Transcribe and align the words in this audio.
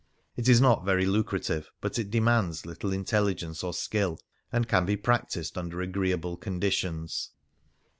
It 0.35 0.49
is 0.49 0.59
not 0.59 0.83
very 0.83 1.05
lucra 1.05 1.39
tive, 1.45 1.69
but 1.79 1.99
it 1.99 2.09
demands 2.09 2.65
little 2.65 2.91
intelligence 2.91 3.61
or 3.63 3.71
skill, 3.71 4.17
and 4.51 4.67
can 4.67 4.83
be 4.83 4.97
practised 4.97 5.59
under 5.59 5.79
agreeable 5.79 6.37
condi 6.39 6.57
140 6.57 6.59
Varia 6.59 6.71
tions. 6.71 7.29